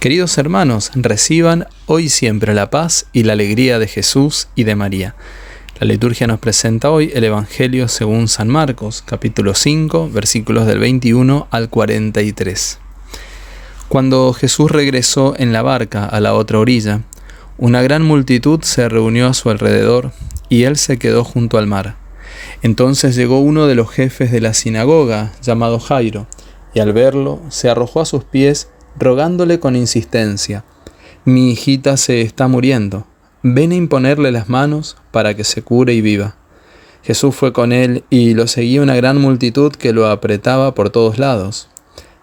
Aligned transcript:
Queridos 0.00 0.38
hermanos, 0.38 0.92
reciban 0.94 1.66
hoy 1.84 2.08
siempre 2.08 2.54
la 2.54 2.70
paz 2.70 3.04
y 3.12 3.24
la 3.24 3.34
alegría 3.34 3.78
de 3.78 3.86
Jesús 3.86 4.48
y 4.54 4.64
de 4.64 4.74
María. 4.74 5.14
La 5.78 5.86
liturgia 5.86 6.26
nos 6.26 6.38
presenta 6.38 6.90
hoy 6.90 7.12
el 7.12 7.22
Evangelio 7.22 7.86
según 7.86 8.26
San 8.28 8.48
Marcos, 8.48 9.02
capítulo 9.04 9.54
5, 9.54 10.08
versículos 10.10 10.66
del 10.66 10.78
21 10.78 11.48
al 11.50 11.68
43. 11.68 12.78
Cuando 13.90 14.32
Jesús 14.32 14.70
regresó 14.70 15.34
en 15.36 15.52
la 15.52 15.60
barca 15.60 16.06
a 16.06 16.18
la 16.20 16.32
otra 16.32 16.60
orilla, 16.60 17.02
una 17.58 17.82
gran 17.82 18.02
multitud 18.02 18.62
se 18.62 18.88
reunió 18.88 19.26
a 19.26 19.34
su 19.34 19.50
alrededor 19.50 20.12
y 20.48 20.62
él 20.62 20.78
se 20.78 20.98
quedó 20.98 21.24
junto 21.24 21.58
al 21.58 21.66
mar. 21.66 21.96
Entonces 22.62 23.16
llegó 23.16 23.40
uno 23.40 23.66
de 23.66 23.74
los 23.74 23.90
jefes 23.90 24.32
de 24.32 24.40
la 24.40 24.54
sinagoga, 24.54 25.32
llamado 25.42 25.78
Jairo, 25.78 26.26
y 26.72 26.80
al 26.80 26.94
verlo 26.94 27.42
se 27.50 27.68
arrojó 27.68 28.00
a 28.00 28.06
sus 28.06 28.24
pies 28.24 28.70
rogándole 28.98 29.60
con 29.60 29.76
insistencia, 29.76 30.64
Mi 31.24 31.50
hijita 31.50 31.98
se 31.98 32.22
está 32.22 32.48
muriendo, 32.48 33.06
ven 33.42 33.72
a 33.72 33.74
imponerle 33.74 34.32
las 34.32 34.48
manos 34.48 34.96
para 35.10 35.34
que 35.34 35.44
se 35.44 35.62
cure 35.62 35.92
y 35.92 36.00
viva. 36.00 36.36
Jesús 37.02 37.34
fue 37.34 37.52
con 37.52 37.72
él 37.72 38.04
y 38.08 38.32
lo 38.32 38.46
seguía 38.46 38.82
una 38.82 38.96
gran 38.96 39.18
multitud 39.18 39.72
que 39.72 39.92
lo 39.92 40.08
apretaba 40.08 40.74
por 40.74 40.90
todos 40.90 41.18
lados. 41.18 41.68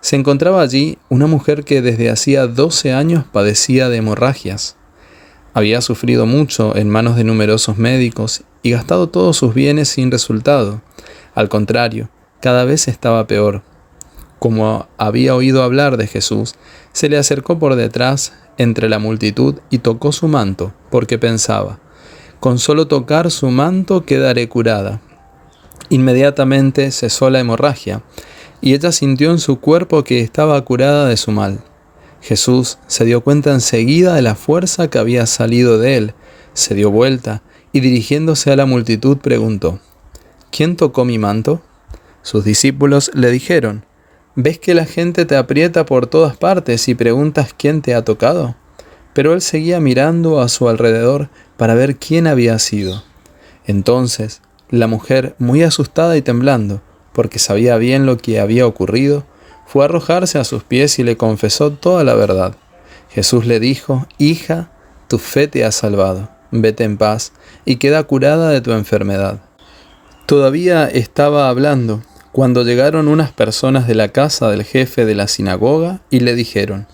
Se 0.01 0.15
encontraba 0.15 0.61
allí 0.61 0.97
una 1.09 1.27
mujer 1.27 1.63
que 1.63 1.81
desde 1.81 2.09
hacía 2.09 2.47
doce 2.47 2.93
años 2.93 3.23
padecía 3.31 3.89
de 3.89 3.97
hemorragias. 3.97 4.77
Había 5.53 5.81
sufrido 5.81 6.25
mucho 6.25 6.75
en 6.75 6.89
manos 6.89 7.15
de 7.15 7.23
numerosos 7.23 7.77
médicos 7.77 8.43
y 8.61 8.71
gastado 8.71 9.09
todos 9.09 9.37
sus 9.37 9.53
bienes 9.53 9.89
sin 9.89 10.11
resultado. 10.11 10.81
Al 11.33 11.49
contrario, 11.49 12.09
cada 12.41 12.63
vez 12.65 12.87
estaba 12.87 13.25
peor 13.27 13.63
como 14.39 14.87
había 14.97 15.35
oído 15.35 15.63
hablar 15.63 15.97
de 15.97 16.07
Jesús, 16.07 16.55
se 16.91 17.09
le 17.09 17.17
acercó 17.17 17.59
por 17.59 17.75
detrás 17.75 18.33
entre 18.57 18.89
la 18.89 18.99
multitud 18.99 19.55
y 19.69 19.79
tocó 19.79 20.11
su 20.11 20.27
manto, 20.27 20.73
porque 20.89 21.17
pensaba, 21.17 21.79
con 22.39 22.59
solo 22.59 22.87
tocar 22.87 23.31
su 23.31 23.49
manto 23.49 24.05
quedaré 24.05 24.47
curada. 24.47 25.01
Inmediatamente 25.89 26.91
cesó 26.91 27.29
la 27.29 27.39
hemorragia, 27.39 28.03
y 28.61 28.73
ella 28.73 28.91
sintió 28.91 29.31
en 29.31 29.39
su 29.39 29.59
cuerpo 29.59 30.03
que 30.03 30.21
estaba 30.21 30.59
curada 30.65 31.07
de 31.07 31.17
su 31.17 31.31
mal. 31.31 31.59
Jesús 32.21 32.79
se 32.87 33.05
dio 33.05 33.21
cuenta 33.21 33.53
enseguida 33.53 34.15
de 34.15 34.21
la 34.21 34.35
fuerza 34.35 34.89
que 34.89 34.97
había 34.97 35.25
salido 35.25 35.77
de 35.77 35.97
él, 35.97 36.13
se 36.53 36.73
dio 36.73 36.89
vuelta 36.89 37.43
y 37.71 37.79
dirigiéndose 37.79 38.51
a 38.51 38.55
la 38.55 38.65
multitud 38.65 39.17
preguntó, 39.17 39.79
¿Quién 40.51 40.75
tocó 40.75 41.05
mi 41.05 41.19
manto? 41.19 41.61
Sus 42.23 42.43
discípulos 42.43 43.11
le 43.13 43.29
dijeron, 43.29 43.85
¿Ves 44.39 44.59
que 44.59 44.75
la 44.75 44.85
gente 44.85 45.25
te 45.25 45.35
aprieta 45.35 45.87
por 45.87 46.05
todas 46.05 46.37
partes 46.37 46.87
y 46.89 46.93
preguntas 46.93 47.55
quién 47.57 47.81
te 47.81 47.95
ha 47.95 48.05
tocado? 48.05 48.55
Pero 49.15 49.33
él 49.33 49.41
seguía 49.41 49.79
mirando 49.79 50.41
a 50.41 50.47
su 50.47 50.69
alrededor 50.69 51.29
para 51.57 51.73
ver 51.73 51.95
quién 51.95 52.27
había 52.27 52.59
sido. 52.59 53.03
Entonces, 53.65 54.43
la 54.69 54.85
mujer, 54.85 55.33
muy 55.39 55.63
asustada 55.63 56.15
y 56.17 56.21
temblando, 56.21 56.83
porque 57.13 57.39
sabía 57.39 57.77
bien 57.77 58.05
lo 58.05 58.17
que 58.17 58.39
había 58.39 58.67
ocurrido, 58.67 59.25
fue 59.65 59.81
a 59.81 59.85
arrojarse 59.85 60.37
a 60.37 60.43
sus 60.43 60.61
pies 60.63 60.99
y 60.99 61.03
le 61.03 61.17
confesó 61.17 61.71
toda 61.71 62.03
la 62.03 62.13
verdad. 62.13 62.53
Jesús 63.09 63.47
le 63.47 63.59
dijo, 63.59 64.05
Hija, 64.19 64.69
tu 65.07 65.17
fe 65.17 65.47
te 65.47 65.65
ha 65.65 65.71
salvado, 65.71 66.29
vete 66.51 66.83
en 66.83 66.97
paz 66.97 67.31
y 67.65 67.77
queda 67.77 68.03
curada 68.03 68.51
de 68.51 68.61
tu 68.61 68.71
enfermedad. 68.73 69.39
Todavía 70.27 70.85
estaba 70.85 71.49
hablando 71.49 72.03
cuando 72.31 72.63
llegaron 72.63 73.07
unas 73.07 73.31
personas 73.31 73.87
de 73.87 73.95
la 73.95 74.09
casa 74.09 74.49
del 74.49 74.63
jefe 74.63 75.05
de 75.05 75.15
la 75.15 75.27
sinagoga 75.27 76.01
y 76.09 76.19
le 76.19 76.35
dijeron, 76.35 76.87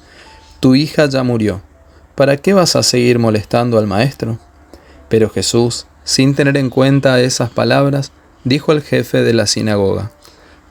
Tu 0.60 0.76
hija 0.76 1.06
ya 1.08 1.24
murió, 1.24 1.62
¿para 2.16 2.38
qué 2.38 2.54
vas 2.54 2.76
a 2.76 2.84
seguir 2.84 3.20
molestando 3.20 3.78
al 3.78 3.88
maestro? 3.88 4.40
Pero 5.10 5.30
Jesús, 5.30 5.88
sin 6.04 6.36
tener 6.36 6.58
en 6.58 6.70
cuenta 6.70 7.20
esas 7.20 7.50
palabras, 7.50 8.12
dijo 8.44 8.72
al 8.72 8.82
jefe 8.82 9.24
de 9.24 9.34
la 9.34 9.48
sinagoga, 9.48 10.12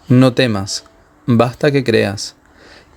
No 0.09 0.32
temas, 0.32 0.84
basta 1.26 1.70
que 1.70 1.84
creas. 1.84 2.36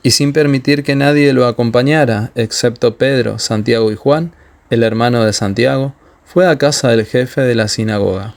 Y 0.03 0.11
sin 0.11 0.33
permitir 0.33 0.83
que 0.83 0.95
nadie 0.95 1.33
lo 1.33 1.47
acompañara, 1.47 2.31
excepto 2.35 2.97
Pedro, 2.97 3.39
Santiago 3.39 3.91
y 3.91 3.95
Juan, 3.95 4.33
el 4.69 4.83
hermano 4.83 5.23
de 5.23 5.33
Santiago, 5.33 5.95
fue 6.25 6.47
a 6.47 6.57
casa 6.57 6.89
del 6.89 7.05
jefe 7.05 7.41
de 7.41 7.55
la 7.55 7.67
sinagoga. 7.67 8.35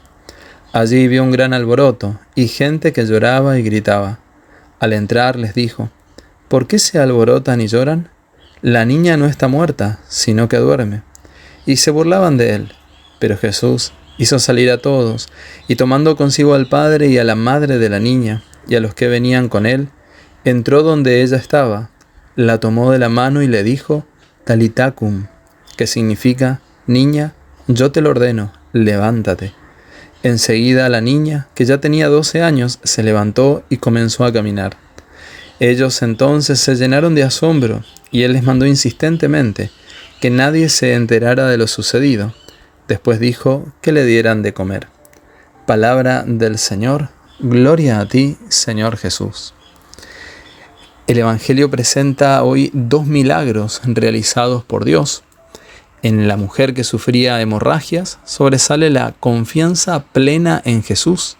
Allí 0.72 1.08
vio 1.08 1.22
un 1.22 1.30
gran 1.30 1.54
alboroto 1.54 2.18
y 2.34 2.48
gente 2.48 2.92
que 2.92 3.06
lloraba 3.06 3.58
y 3.58 3.62
gritaba. 3.62 4.18
Al 4.78 4.92
entrar 4.92 5.36
les 5.36 5.54
dijo, 5.54 5.90
¿por 6.48 6.66
qué 6.66 6.78
se 6.78 6.98
alborotan 6.98 7.60
y 7.62 7.68
lloran? 7.68 8.10
La 8.60 8.84
niña 8.84 9.16
no 9.16 9.26
está 9.26 9.48
muerta, 9.48 10.00
sino 10.08 10.48
que 10.48 10.58
duerme. 10.58 11.02
Y 11.64 11.76
se 11.76 11.90
burlaban 11.90 12.36
de 12.36 12.54
él. 12.54 12.72
Pero 13.18 13.38
Jesús 13.38 13.92
hizo 14.18 14.38
salir 14.38 14.70
a 14.70 14.78
todos, 14.78 15.28
y 15.68 15.76
tomando 15.76 16.16
consigo 16.16 16.54
al 16.54 16.68
padre 16.68 17.06
y 17.06 17.18
a 17.18 17.24
la 17.24 17.34
madre 17.34 17.78
de 17.78 17.88
la 17.88 18.00
niña, 18.00 18.42
y 18.68 18.74
a 18.74 18.80
los 18.80 18.94
que 18.94 19.08
venían 19.08 19.48
con 19.48 19.64
él, 19.64 19.88
entró 20.44 20.82
donde 20.82 21.22
ella 21.22 21.36
estaba, 21.36 21.90
la 22.36 22.58
tomó 22.58 22.92
de 22.92 22.98
la 22.98 23.08
mano 23.08 23.42
y 23.42 23.46
le 23.46 23.62
dijo, 23.62 24.04
Talitacum, 24.44 25.26
que 25.76 25.86
significa, 25.86 26.60
Niña, 26.86 27.32
yo 27.68 27.92
te 27.92 28.00
lo 28.00 28.10
ordeno, 28.10 28.52
levántate. 28.72 29.57
Enseguida 30.22 30.88
la 30.88 31.00
niña, 31.00 31.46
que 31.54 31.64
ya 31.64 31.78
tenía 31.78 32.08
doce 32.08 32.42
años, 32.42 32.80
se 32.82 33.02
levantó 33.02 33.62
y 33.68 33.76
comenzó 33.76 34.24
a 34.24 34.32
caminar. 34.32 34.76
Ellos 35.60 36.02
entonces 36.02 36.58
se 36.58 36.74
llenaron 36.74 37.14
de 37.14 37.22
asombro, 37.22 37.84
y 38.10 38.22
él 38.22 38.32
les 38.32 38.42
mandó 38.42 38.66
insistentemente 38.66 39.70
que 40.20 40.30
nadie 40.30 40.68
se 40.68 40.94
enterara 40.94 41.46
de 41.46 41.56
lo 41.56 41.68
sucedido. 41.68 42.34
Después 42.88 43.20
dijo 43.20 43.72
que 43.80 43.92
le 43.92 44.04
dieran 44.04 44.42
de 44.42 44.54
comer. 44.54 44.88
Palabra 45.66 46.24
del 46.26 46.58
Señor, 46.58 47.10
gloria 47.38 48.00
a 48.00 48.08
ti, 48.08 48.38
Señor 48.48 48.96
Jesús. 48.96 49.54
El 51.06 51.18
Evangelio 51.18 51.70
presenta 51.70 52.42
hoy 52.42 52.70
dos 52.74 53.06
milagros 53.06 53.80
realizados 53.84 54.64
por 54.64 54.84
Dios 54.84 55.22
en 56.02 56.28
la 56.28 56.36
mujer 56.36 56.74
que 56.74 56.84
sufría 56.84 57.40
hemorragias 57.40 58.18
sobresale 58.24 58.90
la 58.90 59.14
confianza 59.18 60.04
plena 60.04 60.62
en 60.64 60.82
Jesús. 60.82 61.36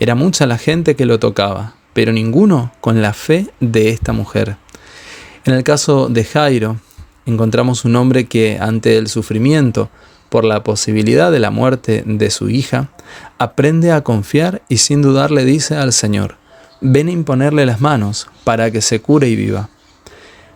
Era 0.00 0.14
mucha 0.14 0.46
la 0.46 0.58
gente 0.58 0.96
que 0.96 1.06
lo 1.06 1.18
tocaba, 1.18 1.74
pero 1.92 2.12
ninguno 2.12 2.72
con 2.80 3.02
la 3.02 3.12
fe 3.12 3.48
de 3.60 3.90
esta 3.90 4.12
mujer. 4.12 4.56
En 5.44 5.54
el 5.54 5.62
caso 5.62 6.08
de 6.08 6.24
Jairo, 6.24 6.76
encontramos 7.26 7.84
un 7.84 7.96
hombre 7.96 8.26
que 8.26 8.58
ante 8.60 8.96
el 8.96 9.08
sufrimiento 9.08 9.90
por 10.34 10.44
la 10.44 10.64
posibilidad 10.64 11.30
de 11.30 11.38
la 11.38 11.52
muerte 11.52 12.02
de 12.04 12.28
su 12.30 12.50
hija, 12.50 12.88
aprende 13.38 13.92
a 13.92 14.02
confiar 14.02 14.62
y 14.68 14.78
sin 14.78 15.00
dudar 15.00 15.30
le 15.30 15.44
dice 15.44 15.76
al 15.76 15.92
Señor, 15.92 16.38
ven 16.80 17.06
a 17.06 17.12
imponerle 17.12 17.66
las 17.66 17.80
manos 17.80 18.26
para 18.42 18.72
que 18.72 18.80
se 18.80 19.00
cure 19.00 19.28
y 19.28 19.36
viva. 19.36 19.68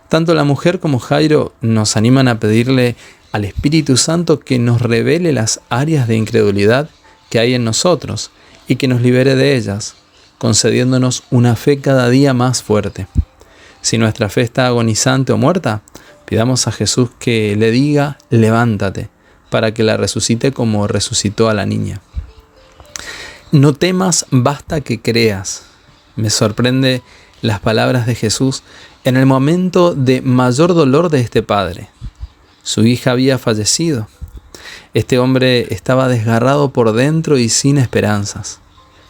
Tanto 0.09 0.33
la 0.33 0.43
mujer 0.43 0.81
como 0.81 0.99
Jairo 0.99 1.53
nos 1.61 1.95
animan 1.95 2.27
a 2.27 2.41
pedirle 2.41 2.97
al 3.31 3.45
Espíritu 3.45 3.97
Santo 3.97 4.39
que 4.39 4.59
nos 4.59 4.81
revele 4.81 5.31
las 5.33 5.61
áreas 5.69 6.07
de 6.07 6.15
incredulidad 6.15 6.89
que 7.29 7.39
hay 7.39 7.53
en 7.53 7.63
nosotros 7.63 8.31
y 8.67 8.75
que 8.75 8.87
nos 8.87 9.01
libere 9.01 9.35
de 9.35 9.55
ellas, 9.55 9.95
concediéndonos 10.37 11.23
una 11.29 11.55
fe 11.55 11.79
cada 11.79 12.09
día 12.09 12.33
más 12.33 12.63
fuerte. 12.63 13.07
Si 13.81 13.97
nuestra 13.97 14.29
fe 14.29 14.41
está 14.41 14.67
agonizante 14.67 15.31
o 15.31 15.37
muerta, 15.37 15.81
pidamos 16.25 16.67
a 16.67 16.71
Jesús 16.71 17.09
que 17.19 17.55
le 17.55 17.71
diga, 17.71 18.17
levántate, 18.29 19.09
para 19.49 19.73
que 19.73 19.83
la 19.83 19.97
resucite 19.97 20.51
como 20.51 20.87
resucitó 20.87 21.49
a 21.49 21.53
la 21.53 21.65
niña. 21.65 22.01
No 23.51 23.73
temas, 23.73 24.25
basta 24.29 24.81
que 24.81 25.01
creas. 25.01 25.63
Me 26.15 26.29
sorprende 26.29 27.01
las 27.41 27.59
palabras 27.59 28.05
de 28.05 28.15
Jesús 28.15 28.63
en 29.03 29.17
el 29.17 29.25
momento 29.25 29.95
de 29.95 30.21
mayor 30.21 30.73
dolor 30.73 31.09
de 31.09 31.21
este 31.21 31.41
padre. 31.41 31.89
Su 32.63 32.85
hija 32.85 33.11
había 33.11 33.37
fallecido. 33.37 34.07
Este 34.93 35.19
hombre 35.19 35.73
estaba 35.73 36.07
desgarrado 36.07 36.71
por 36.71 36.93
dentro 36.93 37.37
y 37.37 37.49
sin 37.49 37.77
esperanzas. 37.77 38.59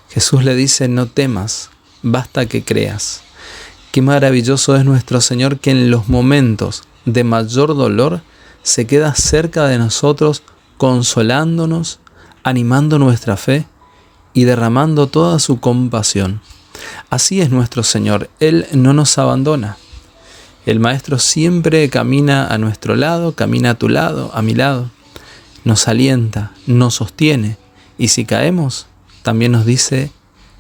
Jesús 0.10 0.44
le 0.44 0.56
dice, 0.56 0.88
no 0.88 1.08
temas, 1.08 1.70
basta 2.02 2.46
que 2.46 2.64
creas. 2.64 3.22
Qué 3.92 4.02
maravilloso 4.02 4.76
es 4.76 4.86
nuestro 4.86 5.22
Señor 5.22 5.60
que 5.60 5.72
en 5.72 5.90
los 5.90 6.10
momentos 6.10 6.84
de 7.06 7.24
mayor 7.24 7.76
dolor 7.76 8.22
se 8.62 8.86
queda 8.86 9.16
cerca 9.16 9.68
de 9.68 9.78
nosotros, 9.78 10.44
consolándonos, 10.78 12.00
animando 12.44 13.00
nuestra 13.00 13.38
fe 13.38 13.66
y 14.34 14.44
derramando 14.44 15.08
toda 15.08 15.40
su 15.40 15.60
compasión. 15.60 16.42
Así 17.10 17.42
es 17.42 17.50
nuestro 17.50 17.84
Señor, 17.84 18.30
Él 18.40 18.68
no 18.74 18.94
nos 18.94 19.18
abandona. 19.18 19.78
El 20.66 20.80
Maestro 20.80 21.20
siempre 21.20 21.90
camina 21.90 22.48
a 22.48 22.58
nuestro 22.58 22.96
lado, 22.96 23.34
camina 23.34 23.72
a 23.72 23.76
tu 23.76 23.90
lado, 23.90 24.32
a 24.34 24.42
mi 24.42 24.54
lado. 24.54 24.90
Nos 25.64 25.88
alienta, 25.88 26.52
nos 26.68 26.96
sostiene. 26.96 27.58
Y 27.98 28.10
si 28.10 28.26
caemos, 28.26 28.88
también 29.24 29.52
nos 29.52 29.66
dice, 29.66 30.12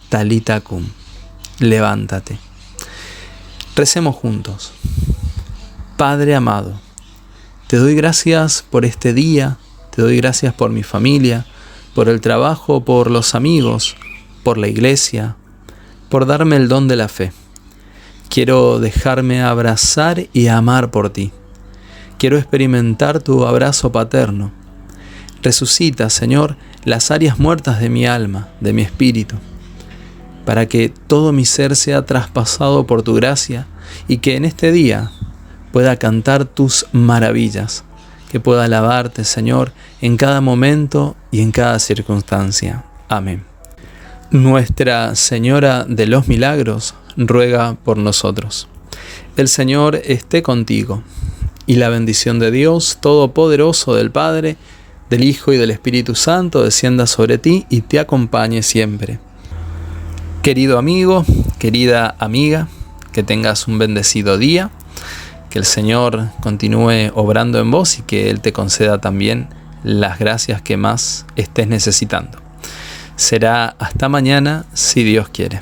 talita 0.10 0.62
cum, 0.62 0.86
levántate. 1.60 2.38
Recemos 3.76 4.16
juntos. 4.16 4.72
Padre 5.96 6.36
amado, 6.36 6.80
te 7.68 7.78
doy 7.78 7.94
gracias 7.94 8.64
por 8.70 8.86
este 8.86 9.14
día, 9.14 9.58
te 9.92 10.02
doy 10.02 10.18
gracias 10.18 10.54
por 10.54 10.72
mi 10.72 10.84
familia, 10.84 11.46
por 11.94 12.10
el 12.10 12.22
trabajo, 12.22 12.84
por 12.86 13.12
los 13.12 13.36
amigos, 13.36 13.96
por 14.44 14.58
la 14.58 14.68
iglesia, 14.68 15.36
por 16.10 16.26
darme 16.26 16.56
el 16.56 16.68
don 16.68 16.88
de 16.88 16.96
la 16.96 17.10
fe. 17.10 17.32
Quiero 18.30 18.80
dejarme 18.80 19.42
abrazar 19.42 20.28
y 20.34 20.48
amar 20.48 20.92
por 20.92 21.10
ti. 21.10 21.32
Quiero 22.20 22.38
experimentar 22.38 23.22
tu 23.22 23.44
abrazo 23.44 23.92
paterno. 23.92 24.52
Resucita, 25.42 26.12
Señor, 26.12 26.56
las 26.84 27.10
áreas 27.10 27.40
muertas 27.40 27.80
de 27.80 27.90
mi 27.90 28.06
alma, 28.06 28.50
de 28.60 28.72
mi 28.72 28.84
espíritu, 28.84 29.36
para 30.46 30.68
que 30.68 30.90
todo 30.90 31.32
mi 31.32 31.44
ser 31.46 31.76
sea 31.76 32.06
traspasado 32.06 32.86
por 32.86 33.02
tu 33.02 33.16
gracia 33.16 33.66
y 34.08 34.18
que 34.18 34.36
en 34.36 34.46
este 34.46 34.72
día 34.72 35.10
pueda 35.72 35.96
cantar 35.96 36.46
tus 36.46 36.86
maravillas, 36.92 37.84
que 38.32 38.40
pueda 38.40 38.66
alabarte, 38.66 39.24
Señor, 39.24 39.72
en 40.02 40.18
cada 40.18 40.40
momento 40.40 41.16
y 41.32 41.42
en 41.42 41.52
cada 41.52 41.80
circunstancia. 41.80 42.84
Amén. 43.08 43.44
Nuestra 44.30 45.16
Señora 45.16 45.84
de 45.86 46.06
los 46.06 46.28
Milagros 46.28 46.94
ruega 47.28 47.78
por 47.84 47.98
nosotros. 47.98 48.68
El 49.38 49.48
Señor 49.48 49.96
esté 50.04 50.42
contigo, 50.42 51.04
y 51.70 51.76
la 51.76 51.90
bendición 51.90 52.40
de 52.40 52.50
Dios 52.50 52.98
Todopoderoso 53.00 53.94
del 53.94 54.10
Padre, 54.10 54.58
del 55.12 55.24
Hijo 55.24 55.54
y 55.54 55.58
del 55.58 55.70
Espíritu 55.70 56.16
Santo 56.16 56.64
descienda 56.64 57.06
sobre 57.06 57.38
ti 57.38 57.68
y 57.70 57.82
te 57.82 58.00
acompañe 58.00 58.64
siempre. 58.64 59.20
Querido 60.42 60.80
amigo, 60.80 61.26
querida 61.60 62.16
amiga, 62.18 62.68
que 63.12 63.22
tengas 63.22 63.68
un 63.68 63.78
bendecido 63.78 64.40
día, 64.40 64.72
que 65.52 65.60
el 65.60 65.66
Señor 65.66 66.30
continúe 66.42 67.12
obrando 67.14 67.60
en 67.60 67.70
vos 67.70 68.00
y 68.00 68.02
que 68.02 68.32
Él 68.32 68.42
te 68.42 68.52
conceda 68.52 69.00
también 69.00 69.50
las 69.84 70.18
gracias 70.18 70.64
que 70.64 70.76
más 70.76 71.28
estés 71.36 71.68
necesitando. 71.68 72.40
Será 73.16 73.76
hasta 73.78 74.10
mañana 74.10 74.66
si 74.74 75.04
Dios 75.04 75.30
quiere. 75.30 75.62